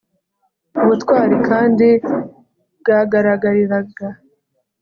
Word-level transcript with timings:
ubutwari 0.81 1.35
kandi 1.49 1.87
bwagaragariraga 2.79 4.07